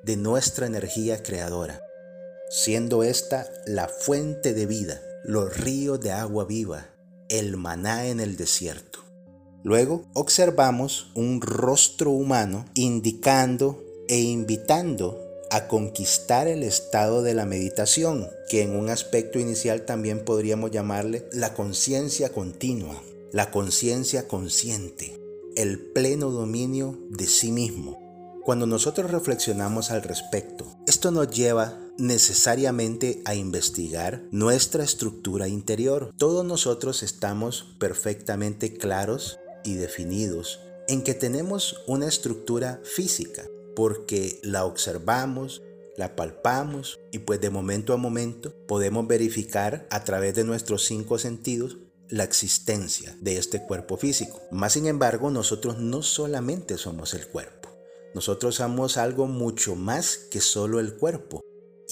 de 0.03 0.17
nuestra 0.17 0.67
energía 0.67 1.23
creadora, 1.23 1.82
siendo 2.53 3.03
esta 3.03 3.51
la 3.65 3.89
fuente 3.89 4.53
de 4.53 4.67
vida, 4.67 5.01
los 5.25 5.57
ríos 5.57 5.99
de 6.01 6.13
agua 6.13 6.45
viva, 6.45 6.87
el 7.31 7.57
maná 7.57 8.09
en 8.09 8.21
el 8.21 8.37
desierto. 8.37 8.99
Luego 9.65 10.05
observamos 10.13 11.13
un 11.15 11.41
rostro 11.41 12.11
humano 12.11 12.67
indicando 12.75 13.83
e 14.07 14.21
invitando 14.21 15.19
a 15.51 15.67
conquistar 15.67 16.47
el 16.47 16.63
estado 16.63 17.23
de 17.23 17.33
la 17.33 17.47
meditación, 17.47 18.29
que 18.51 18.61
en 18.61 18.77
un 18.77 18.91
aspecto 18.91 19.39
inicial 19.39 19.87
también 19.87 20.23
podríamos 20.23 20.71
llamarle 20.73 21.27
la 21.33 21.55
conciencia 21.55 22.29
continua, 22.29 23.03
la 23.33 23.51
conciencia 23.51 24.29
consciente, 24.29 25.19
el 25.57 25.79
pleno 25.79 26.31
dominio 26.31 26.99
de 27.09 27.27
sí 27.27 27.51
mismo. 27.51 27.99
Cuando 28.45 28.67
nosotros 28.67 29.11
reflexionamos 29.11 29.91
al 29.91 30.03
respecto, 30.03 30.67
esto 30.87 31.13
nos 31.13 31.31
lleva 31.31 31.82
necesariamente 31.99 33.23
a 33.25 33.35
investigar 33.35 34.23
nuestra 34.31 34.85
estructura 34.85 35.49
interior. 35.49 36.13
Todos 36.17 36.45
nosotros 36.45 37.03
estamos 37.03 37.75
perfectamente 37.79 38.77
claros 38.77 39.39
y 39.65 39.75
definidos 39.75 40.61
en 40.89 41.03
que 41.03 41.15
tenemos 41.15 41.83
una 41.87 42.07
estructura 42.07 42.81
física, 42.85 43.45
porque 43.77 44.41
la 44.43 44.65
observamos, 44.65 45.63
la 45.97 46.17
palpamos 46.17 46.99
y 47.13 47.21
pues 47.21 47.41
de 47.41 47.51
momento 47.51 47.93
a 47.93 47.97
momento 47.97 48.53
podemos 48.67 49.07
verificar 49.07 49.87
a 49.91 50.05
través 50.05 50.35
de 50.35 50.45
nuestros 50.45 50.85
cinco 50.85 51.19
sentidos 51.19 51.79
la 52.09 52.25
existencia 52.25 53.17
de 53.21 53.39
este 53.39 53.63
cuerpo 53.63 53.97
físico. 53.97 54.43
Más 54.51 54.75
sin 54.75 54.87
embargo, 54.87 55.31
nosotros 55.31 55.79
no 55.79 56.03
solamente 56.03 56.77
somos 56.77 57.15
el 57.15 57.27
cuerpo. 57.27 57.71
Nosotros 58.15 58.57
somos 58.57 58.99
algo 58.99 59.27
mucho 59.27 59.77
más 59.77 60.19
que 60.31 60.43
solo 60.43 60.79
el 60.81 60.95
cuerpo. 60.97 61.41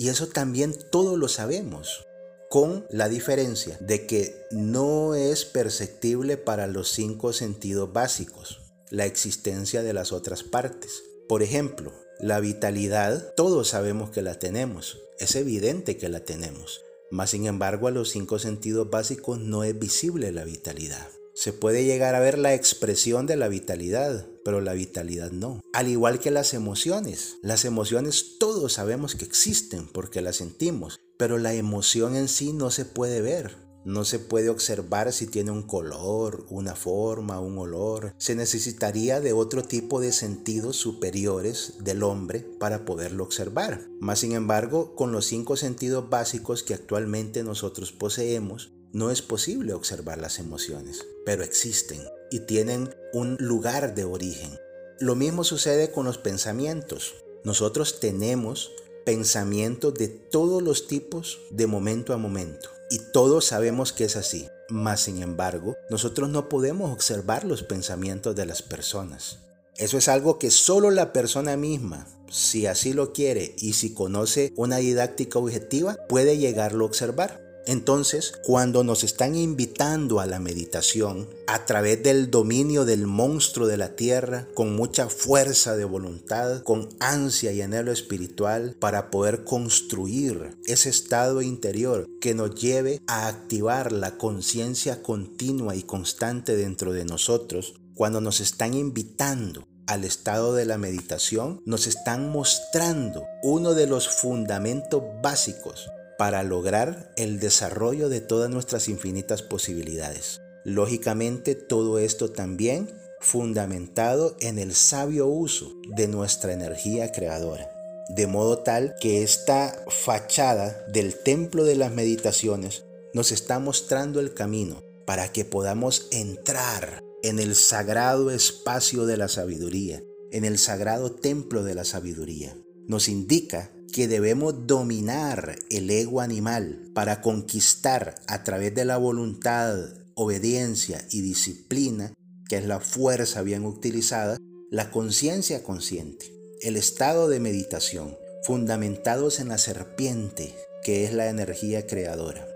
Y 0.01 0.09
eso 0.09 0.29
también 0.29 0.75
todos 0.91 1.19
lo 1.19 1.29
sabemos 1.29 2.07
con 2.49 2.87
la 2.89 3.11
diferencia 3.11 3.77
de 3.83 4.07
que 4.07 4.35
no 4.51 5.15
es 5.15 5.45
perceptible 5.45 6.39
para 6.39 6.67
los 6.67 6.89
cinco 6.89 7.35
sentidos 7.35 7.93
básicos 7.93 8.63
la 8.89 9.05
existencia 9.05 9.83
de 9.83 9.93
las 9.93 10.13
otras 10.13 10.43
partes. 10.43 11.03
Por 11.29 11.43
ejemplo, 11.43 11.93
la 12.19 12.41
vitalidad, 12.41 13.35
todos 13.35 13.69
sabemos 13.69 14.09
que 14.09 14.23
la 14.23 14.39
tenemos, 14.39 15.03
es 15.19 15.37
evidente 15.37 15.99
que 15.99 16.09
la 16.09 16.21
tenemos, 16.21 16.81
mas 17.11 17.29
sin 17.29 17.45
embargo 17.45 17.87
a 17.87 17.91
los 17.91 18.09
cinco 18.09 18.39
sentidos 18.39 18.89
básicos 18.89 19.39
no 19.39 19.65
es 19.65 19.79
visible 19.79 20.33
la 20.33 20.45
vitalidad. 20.45 21.09
Se 21.41 21.55
puede 21.55 21.87
llegar 21.87 22.15
a 22.15 22.21
ver 22.21 22.39
la 22.39 22.53
expresión 22.53 23.25
de 23.25 23.35
la 23.35 23.49
vitalidad, 23.49 24.27
pero 24.45 24.61
la 24.61 24.75
vitalidad 24.75 25.31
no. 25.31 25.63
Al 25.73 25.89
igual 25.89 26.21
que 26.21 26.31
las 26.31 26.53
emociones. 26.53 27.39
Las 27.41 27.65
emociones 27.65 28.37
todos 28.39 28.75
sabemos 28.75 29.15
que 29.15 29.25
existen 29.25 29.89
porque 29.89 30.21
las 30.21 30.37
sentimos, 30.37 31.01
pero 31.17 31.39
la 31.39 31.55
emoción 31.55 32.15
en 32.15 32.29
sí 32.29 32.53
no 32.53 32.71
se 32.71 32.85
puede 32.85 33.23
ver. 33.23 33.57
No 33.87 34.05
se 34.05 34.19
puede 34.19 34.51
observar 34.51 35.15
si 35.15 35.27
tiene 35.27 35.51
un 35.51 35.63
color, 35.63 36.45
una 36.51 36.75
forma, 36.75 37.41
un 37.41 37.57
olor. 37.57 38.15
Se 38.19 38.35
necesitaría 38.35 39.23
de 39.23 39.33
otro 39.33 39.63
tipo 39.63 39.99
de 39.99 40.13
sentidos 40.13 40.77
superiores 40.77 41.77
del 41.81 42.03
hombre 42.03 42.41
para 42.41 42.85
poderlo 42.85 43.25
observar. 43.25 43.89
Más 43.99 44.19
sin 44.19 44.33
embargo, 44.33 44.95
con 44.95 45.11
los 45.11 45.25
cinco 45.25 45.57
sentidos 45.57 46.11
básicos 46.11 46.63
que 46.63 46.75
actualmente 46.75 47.43
nosotros 47.45 47.93
poseemos, 47.93 48.73
no 48.93 49.11
es 49.11 49.23
posible 49.23 49.73
observar 49.73 50.19
las 50.19 50.39
emociones, 50.39 51.07
pero 51.25 51.45
existen 51.45 52.01
y 52.31 52.41
tienen 52.41 52.95
un 53.13 53.37
lugar 53.39 53.95
de 53.95 54.05
origen. 54.05 54.59
Lo 54.99 55.15
mismo 55.15 55.45
sucede 55.45 55.91
con 55.91 56.05
los 56.05 56.19
pensamientos. 56.19 57.15
Nosotros 57.45 58.01
tenemos 58.01 58.73
pensamientos 59.05 59.95
de 59.95 60.09
todos 60.09 60.63
los 60.63 60.87
tipos 60.87 61.41
de 61.51 61.67
momento 61.67 62.13
a 62.13 62.19
momento. 62.19 62.69
Y 62.91 62.99
todos 63.13 63.45
sabemos 63.47 63.93
que 63.93 64.05
es 64.05 64.17
así. 64.17 64.49
Mas, 64.69 65.03
sin 65.03 65.23
embargo, 65.23 65.77
nosotros 65.89 66.29
no 66.29 66.49
podemos 66.49 66.93
observar 66.93 67.45
los 67.45 67.63
pensamientos 67.63 68.37
de 68.37 68.47
las 68.47 68.63
personas. 68.63 69.39
Eso 69.77 69.97
es 69.97 70.09
algo 70.09 70.39
que 70.39 70.51
solo 70.51 70.91
la 70.91 71.13
persona 71.13 71.57
misma, 71.57 72.07
si 72.29 72.67
así 72.67 72.93
lo 72.93 73.13
quiere 73.13 73.55
y 73.59 73.73
si 73.73 73.95
conoce 73.95 74.53
una 74.57 74.77
didáctica 74.77 75.39
objetiva, 75.39 75.97
puede 76.09 76.37
llegarlo 76.37 76.85
a 76.85 76.89
observar. 76.89 77.50
Entonces, 77.71 78.33
cuando 78.43 78.83
nos 78.83 79.05
están 79.05 79.37
invitando 79.37 80.19
a 80.19 80.27
la 80.27 80.41
meditación 80.41 81.29
a 81.47 81.67
través 81.67 82.03
del 82.03 82.29
dominio 82.29 82.85
del 82.85 83.07
monstruo 83.07 83.69
de 83.69 83.77
la 83.77 83.95
tierra, 83.95 84.49
con 84.55 84.75
mucha 84.75 85.09
fuerza 85.09 85.77
de 85.77 85.85
voluntad, 85.85 86.65
con 86.65 86.89
ansia 86.99 87.53
y 87.53 87.63
anhelo 87.63 87.93
espiritual 87.93 88.75
para 88.81 89.13
poder 89.13 89.45
construir 89.45 90.59
ese 90.67 90.91
estado 90.91 91.43
interior 91.43 92.09
que 92.21 92.35
nos 92.35 92.57
lleve 92.57 93.01
a 93.07 93.29
activar 93.29 93.93
la 93.93 94.19
conciencia 94.19 95.01
continua 95.01 95.77
y 95.77 95.85
constante 95.85 96.57
dentro 96.57 96.93
de 96.93 97.05
nosotros, 97.05 97.75
cuando 97.95 98.21
nos 98.21 98.41
están 98.41 98.75
invitando 98.75 99.65
al 99.87 100.03
estado 100.03 100.57
de 100.57 100.65
la 100.65 100.77
meditación, 100.77 101.63
nos 101.65 101.87
están 101.87 102.31
mostrando 102.31 103.23
uno 103.45 103.75
de 103.75 103.87
los 103.87 104.09
fundamentos 104.09 105.05
básicos 105.23 105.89
para 106.21 106.43
lograr 106.43 107.15
el 107.17 107.41
desarrollo 107.41 108.11
de 108.11 108.21
todas 108.21 108.51
nuestras 108.51 108.91
infinitas 108.91 109.41
posibilidades. 109.41 110.43
Lógicamente 110.67 111.55
todo 111.55 111.99
esto 111.99 112.31
también 112.31 112.91
fundamentado 113.21 114.37
en 114.39 114.59
el 114.59 114.75
sabio 114.75 115.29
uso 115.29 115.73
de 115.97 116.09
nuestra 116.09 116.53
energía 116.53 117.11
creadora. 117.11 117.71
De 118.11 118.27
modo 118.27 118.59
tal 118.59 118.97
que 119.01 119.23
esta 119.23 119.83
fachada 119.89 120.85
del 120.93 121.15
templo 121.15 121.65
de 121.65 121.77
las 121.77 121.91
meditaciones 121.91 122.85
nos 123.15 123.33
está 123.33 123.59
mostrando 123.59 124.21
el 124.21 124.35
camino 124.35 124.83
para 125.07 125.33
que 125.33 125.47
podamos 125.47 126.07
entrar 126.11 127.03
en 127.23 127.39
el 127.39 127.55
sagrado 127.55 128.31
espacio 128.31 129.07
de 129.07 129.17
la 129.17 129.29
sabiduría, 129.29 130.03
en 130.33 130.45
el 130.45 130.59
sagrado 130.59 131.13
templo 131.13 131.63
de 131.65 131.75
la 131.75 131.87
sabiduría. 131.87 132.55
Nos 132.87 133.09
indica 133.09 133.71
que 133.93 134.09
debemos 134.09 134.67
dominar 134.67 135.57
el 135.71 135.91
ego 135.91 136.21
animal 136.21 136.91
para 136.95 137.21
conquistar 137.21 138.15
a 138.27 138.45
través 138.45 138.75
de 138.75 138.85
la 138.85 138.97
voluntad, 138.97 139.77
obediencia 140.15 141.05
y 141.11 141.21
disciplina, 141.23 142.13
que 142.49 142.59
es 142.59 142.67
la 142.67 142.81
fuerza 142.81 143.43
bien 143.43 143.65
utilizada, 143.65 144.37
la 144.71 144.91
conciencia 144.91 145.63
consciente, 145.63 146.33
el 146.63 146.77
estado 146.77 147.29
de 147.29 147.41
meditación, 147.41 148.17
fundamentados 148.43 149.41
en 149.41 149.49
la 149.49 149.59
serpiente, 149.59 150.55
que 150.83 151.05
es 151.05 151.13
la 151.13 151.29
energía 151.29 151.87
creadora. 151.87 152.47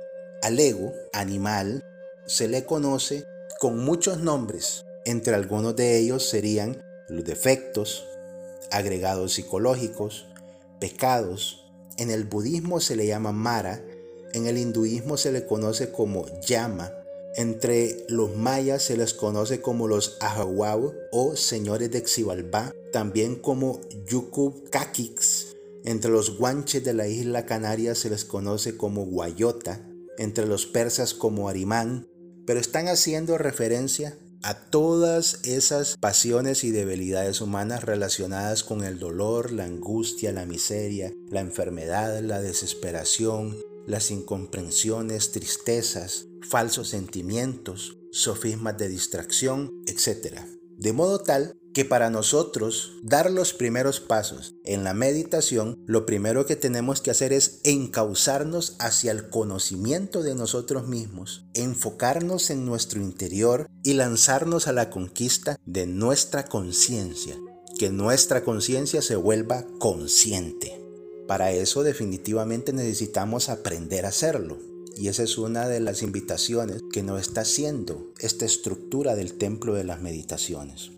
Al 0.42 0.58
ego 0.58 0.92
animal 1.12 1.82
se 2.26 2.48
le 2.48 2.64
conoce 2.64 3.24
con 3.60 3.78
muchos 3.78 4.20
nombres, 4.20 4.84
entre 5.04 5.34
algunos 5.34 5.76
de 5.76 5.98
ellos 5.98 6.28
serían 6.28 6.82
los 7.08 7.24
defectos, 7.24 8.04
agregados 8.70 9.34
psicológicos, 9.34 10.26
pecados. 10.80 11.72
En 11.96 12.10
el 12.10 12.24
budismo 12.24 12.80
se 12.80 12.96
le 12.96 13.06
llama 13.06 13.32
Mara, 13.32 13.84
en 14.32 14.46
el 14.46 14.58
hinduismo 14.58 15.16
se 15.16 15.30
le 15.30 15.46
conoce 15.46 15.92
como 15.92 16.26
Yama, 16.40 16.92
entre 17.37 18.04
los 18.08 18.37
mayas 18.37 18.82
se 18.82 18.96
les 18.96 19.12
conoce 19.12 19.60
como 19.60 19.88
los 19.88 20.16
Ahawau 20.20 20.94
o 21.10 21.37
señores 21.37 21.90
de 21.90 22.06
Xibalbá, 22.06 22.72
también 22.92 23.37
como 23.37 23.80
Yukub 24.06 24.70
Kakix. 24.70 25.54
Entre 25.84 26.10
los 26.10 26.38
guanches 26.38 26.84
de 26.84 26.94
la 26.94 27.08
isla 27.08 27.44
Canaria 27.44 27.94
se 27.94 28.10
les 28.10 28.24
conoce 28.24 28.76
como 28.76 29.04
Guayota, 29.04 29.87
entre 30.16 30.46
los 30.46 30.66
persas 30.66 31.12
como 31.12 31.48
Arimán, 31.48 32.08
pero 32.46 32.60
están 32.60 32.88
haciendo 32.88 33.37
referencia 33.37 34.16
a 34.44 34.52
todas 34.52 35.40
esas 35.42 35.96
pasiones 35.96 36.64
y 36.64 36.70
debilidades 36.70 37.40
humanas 37.40 37.83
relacionadas 37.83 38.62
con 38.62 38.85
el 38.85 38.98
dolor, 38.98 39.50
la 39.52 39.64
angustia, 39.64 40.33
la 40.33 40.44
miseria, 40.44 41.11
la 41.30 41.40
enfermedad, 41.40 42.20
la 42.20 42.42
desesperación, 42.42 43.57
las 43.87 44.11
incomprensiones, 44.11 45.33
tristezas, 45.33 46.26
falsos 46.46 46.88
sentimientos, 46.88 47.96
sofismas 48.12 48.76
de 48.76 48.90
distracción, 48.90 49.83
etc. 49.87 50.40
De 50.76 50.92
modo 50.92 51.20
tal 51.20 51.57
que 51.74 51.84
para 51.84 52.08
nosotros 52.08 52.92
dar 53.02 53.30
los 53.30 53.52
primeros 53.52 53.98
pasos 53.98 54.54
en 54.64 54.84
la 54.84 54.94
meditación, 54.94 55.76
lo 55.87 56.06
primero 56.06 56.46
que 56.46 56.54
tenemos 56.54 57.00
que 57.00 57.10
hacer 57.10 57.32
es 57.32 57.60
encauzarnos 57.64 58.76
hacia 58.78 59.10
el 59.10 59.28
conocimiento 59.28 60.22
de 60.22 60.37
nosotros 60.37 60.87
mismos, 60.87 61.44
enfocarnos 61.52 62.50
en 62.50 62.64
nuestro 62.64 63.02
interior 63.02 63.68
y 63.82 63.94
lanzarnos 63.94 64.68
a 64.68 64.72
la 64.72 64.88
conquista 64.88 65.58
de 65.66 65.87
nuestra 65.87 66.44
conciencia, 66.44 67.37
que 67.76 67.90
nuestra 67.90 68.44
conciencia 68.44 69.02
se 69.02 69.16
vuelva 69.16 69.66
consciente. 69.80 70.80
Para 71.26 71.50
eso 71.50 71.82
definitivamente 71.82 72.72
necesitamos 72.72 73.48
aprender 73.48 74.06
a 74.06 74.10
hacerlo. 74.10 74.58
Y 74.96 75.08
esa 75.08 75.24
es 75.24 75.38
una 75.38 75.66
de 75.66 75.80
las 75.80 76.02
invitaciones 76.02 76.80
que 76.92 77.02
nos 77.02 77.20
está 77.20 77.40
haciendo 77.40 78.12
esta 78.20 78.44
estructura 78.44 79.16
del 79.16 79.34
templo 79.34 79.74
de 79.74 79.82
las 79.82 80.00
meditaciones. 80.00 80.92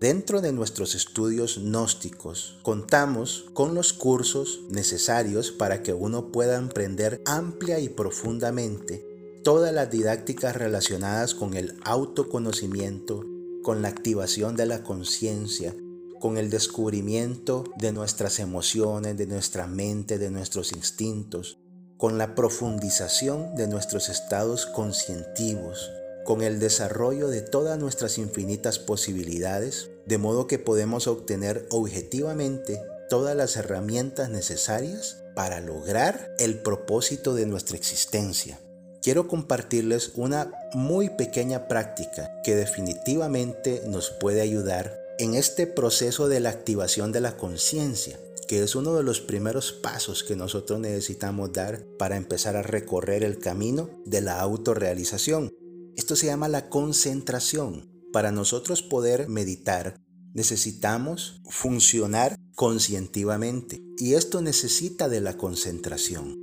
Dentro 0.00 0.40
de 0.40 0.50
nuestros 0.52 0.94
estudios 0.94 1.58
gnósticos 1.62 2.58
contamos 2.62 3.50
con 3.52 3.74
los 3.74 3.92
cursos 3.92 4.62
necesarios 4.70 5.50
para 5.50 5.82
que 5.82 5.92
uno 5.92 6.32
pueda 6.32 6.56
emprender 6.56 7.20
amplia 7.26 7.80
y 7.80 7.90
profundamente 7.90 9.04
todas 9.44 9.74
las 9.74 9.90
didácticas 9.90 10.56
relacionadas 10.56 11.34
con 11.34 11.52
el 11.52 11.78
autoconocimiento, 11.84 13.26
con 13.62 13.82
la 13.82 13.88
activación 13.88 14.56
de 14.56 14.64
la 14.64 14.82
conciencia, 14.84 15.76
con 16.18 16.38
el 16.38 16.48
descubrimiento 16.48 17.64
de 17.76 17.92
nuestras 17.92 18.40
emociones, 18.40 19.18
de 19.18 19.26
nuestra 19.26 19.66
mente, 19.66 20.16
de 20.16 20.30
nuestros 20.30 20.72
instintos, 20.72 21.58
con 21.98 22.16
la 22.16 22.34
profundización 22.34 23.54
de 23.54 23.66
nuestros 23.66 24.08
estados 24.08 24.64
conscientivos, 24.64 25.90
con 26.24 26.42
el 26.42 26.60
desarrollo 26.60 27.28
de 27.28 27.40
todas 27.40 27.78
nuestras 27.78 28.18
infinitas 28.18 28.78
posibilidades, 28.78 29.89
de 30.06 30.18
modo 30.18 30.46
que 30.46 30.58
podemos 30.58 31.06
obtener 31.06 31.66
objetivamente 31.70 32.80
todas 33.08 33.36
las 33.36 33.56
herramientas 33.56 34.30
necesarias 34.30 35.22
para 35.34 35.60
lograr 35.60 36.34
el 36.38 36.60
propósito 36.60 37.34
de 37.34 37.46
nuestra 37.46 37.76
existencia. 37.76 38.60
Quiero 39.02 39.28
compartirles 39.28 40.12
una 40.14 40.52
muy 40.74 41.08
pequeña 41.08 41.68
práctica 41.68 42.30
que 42.44 42.54
definitivamente 42.54 43.82
nos 43.86 44.10
puede 44.10 44.42
ayudar 44.42 45.00
en 45.18 45.34
este 45.34 45.66
proceso 45.66 46.28
de 46.28 46.40
la 46.40 46.50
activación 46.50 47.10
de 47.10 47.20
la 47.20 47.36
conciencia, 47.36 48.18
que 48.46 48.62
es 48.62 48.74
uno 48.74 48.94
de 48.94 49.02
los 49.02 49.20
primeros 49.20 49.72
pasos 49.72 50.22
que 50.22 50.36
nosotros 50.36 50.80
necesitamos 50.80 51.52
dar 51.52 51.84
para 51.98 52.16
empezar 52.16 52.56
a 52.56 52.62
recorrer 52.62 53.24
el 53.24 53.38
camino 53.38 53.90
de 54.04 54.20
la 54.20 54.40
autorrealización. 54.40 55.50
Esto 55.96 56.16
se 56.16 56.26
llama 56.26 56.48
la 56.48 56.68
concentración. 56.68 57.89
Para 58.12 58.32
nosotros 58.32 58.82
poder 58.82 59.28
meditar, 59.28 60.00
necesitamos 60.34 61.40
funcionar 61.48 62.36
conscientivamente 62.56 63.80
y 63.98 64.14
esto 64.14 64.42
necesita 64.42 65.08
de 65.08 65.20
la 65.20 65.36
concentración. 65.36 66.36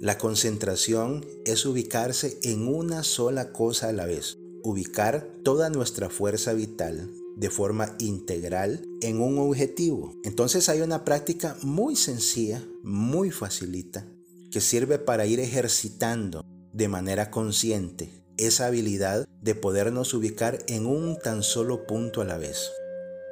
La 0.00 0.18
concentración 0.18 1.24
es 1.46 1.64
ubicarse 1.64 2.38
en 2.42 2.68
una 2.68 3.04
sola 3.04 3.52
cosa 3.52 3.88
a 3.88 3.92
la 3.92 4.04
vez, 4.04 4.36
ubicar 4.62 5.26
toda 5.42 5.70
nuestra 5.70 6.10
fuerza 6.10 6.52
vital 6.52 7.10
de 7.36 7.48
forma 7.48 7.96
integral 7.98 8.86
en 9.00 9.20
un 9.22 9.38
objetivo. 9.38 10.14
Entonces 10.24 10.68
hay 10.68 10.82
una 10.82 11.04
práctica 11.04 11.56
muy 11.62 11.96
sencilla, 11.96 12.62
muy 12.82 13.30
facilita, 13.30 14.06
que 14.50 14.60
sirve 14.60 14.98
para 14.98 15.24
ir 15.24 15.40
ejercitando 15.40 16.44
de 16.74 16.88
manera 16.88 17.30
consciente 17.30 18.23
esa 18.38 18.66
habilidad 18.66 19.26
de 19.40 19.54
podernos 19.54 20.14
ubicar 20.14 20.58
en 20.68 20.86
un 20.86 21.18
tan 21.18 21.42
solo 21.42 21.86
punto 21.86 22.20
a 22.20 22.24
la 22.24 22.38
vez. 22.38 22.72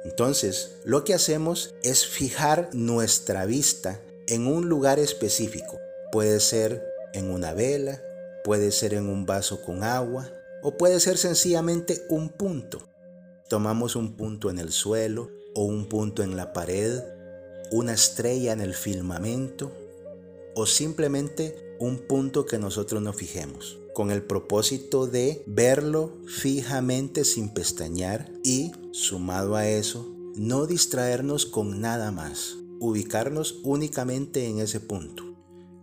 Entonces, 0.05 0.77
lo 0.83 1.03
que 1.03 1.13
hacemos 1.13 1.75
es 1.83 2.05
fijar 2.05 2.69
nuestra 2.73 3.45
vista 3.45 4.01
en 4.27 4.47
un 4.47 4.69
lugar 4.69 4.99
específico. 4.99 5.79
Puede 6.11 6.39
ser 6.39 6.83
en 7.13 7.31
una 7.31 7.53
vela, 7.53 8.01
puede 8.43 8.71
ser 8.71 8.93
en 8.93 9.07
un 9.07 9.25
vaso 9.25 9.61
con 9.61 9.83
agua 9.83 10.29
o 10.61 10.77
puede 10.77 10.99
ser 10.99 11.17
sencillamente 11.17 12.03
un 12.09 12.29
punto. 12.29 12.79
Tomamos 13.49 13.95
un 13.95 14.15
punto 14.15 14.49
en 14.49 14.59
el 14.59 14.71
suelo 14.71 15.29
o 15.55 15.63
un 15.63 15.87
punto 15.87 16.23
en 16.23 16.35
la 16.35 16.53
pared, 16.53 17.01
una 17.71 17.93
estrella 17.93 18.51
en 18.51 18.61
el 18.61 18.73
firmamento 18.73 19.71
o 20.55 20.65
simplemente 20.65 21.75
un 21.79 21.99
punto 21.99 22.45
que 22.45 22.59
nosotros 22.59 23.01
nos 23.01 23.15
fijemos 23.15 23.82
con 23.93 24.11
el 24.11 24.23
propósito 24.23 25.07
de 25.07 25.43
verlo 25.47 26.17
fijamente 26.27 27.23
sin 27.23 27.49
pestañear 27.49 28.31
y, 28.43 28.71
sumado 28.91 29.55
a 29.55 29.67
eso, 29.67 30.13
no 30.35 30.65
distraernos 30.65 31.45
con 31.45 31.79
nada 31.79 32.11
más, 32.11 32.55
ubicarnos 32.79 33.59
únicamente 33.63 34.45
en 34.47 34.59
ese 34.59 34.79
punto. 34.79 35.23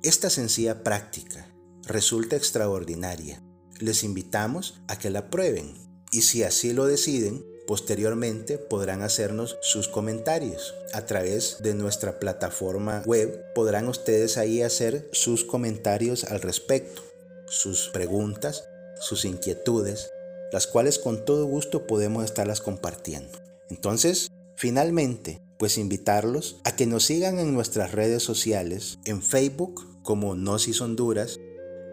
Esta 0.02 0.30
sencilla 0.30 0.82
práctica 0.82 1.54
resulta 1.84 2.36
extraordinaria. 2.36 3.42
Les 3.78 4.02
invitamos 4.04 4.80
a 4.88 4.98
que 4.98 5.10
la 5.10 5.30
prueben 5.30 5.74
y 6.12 6.22
si 6.22 6.42
así 6.42 6.72
lo 6.72 6.86
deciden, 6.86 7.44
Posteriormente 7.70 8.58
podrán 8.58 9.02
hacernos 9.02 9.56
sus 9.62 9.86
comentarios 9.86 10.74
a 10.92 11.06
través 11.06 11.58
de 11.60 11.72
nuestra 11.72 12.18
plataforma 12.18 13.04
web. 13.06 13.44
Podrán 13.54 13.86
ustedes 13.86 14.38
ahí 14.38 14.60
hacer 14.60 15.08
sus 15.12 15.44
comentarios 15.44 16.24
al 16.24 16.40
respecto 16.40 17.09
sus 17.50 17.88
preguntas, 17.88 18.64
sus 19.00 19.24
inquietudes, 19.24 20.12
las 20.52 20.68
cuales 20.68 21.00
con 21.00 21.24
todo 21.24 21.46
gusto 21.46 21.86
podemos 21.86 22.24
estarlas 22.24 22.60
compartiendo. 22.60 23.38
Entonces, 23.68 24.30
finalmente, 24.56 25.42
pues 25.58 25.76
invitarlos 25.76 26.60
a 26.64 26.76
que 26.76 26.86
nos 26.86 27.04
sigan 27.04 27.40
en 27.40 27.52
nuestras 27.52 27.92
redes 27.92 28.22
sociales, 28.22 29.00
en 29.04 29.20
Facebook 29.20 29.84
como 30.02 30.34
Gnosis 30.34 30.80
Honduras, 30.80 31.38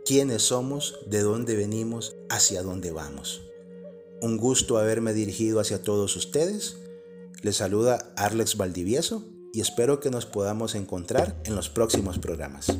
quiénes 0.04 0.42
somos, 0.42 0.98
de 1.06 1.20
dónde 1.20 1.56
venimos, 1.56 2.16
hacia 2.30 2.62
dónde 2.62 2.92
vamos. 2.92 3.42
Un 4.20 4.36
gusto 4.36 4.78
haberme 4.78 5.12
dirigido 5.14 5.58
hacia 5.60 5.82
todos 5.82 6.14
ustedes. 6.16 6.76
Les 7.42 7.56
saluda 7.56 8.12
Arlex 8.16 8.56
Valdivieso 8.56 9.24
y 9.52 9.60
espero 9.60 9.98
que 9.98 10.10
nos 10.10 10.26
podamos 10.26 10.76
encontrar 10.76 11.40
en 11.44 11.56
los 11.56 11.68
próximos 11.68 12.18
programas. 12.18 12.72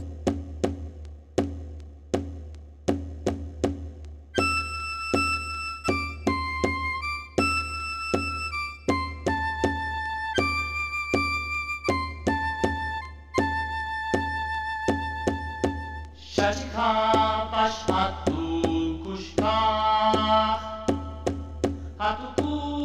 Patucu. 22.03 22.82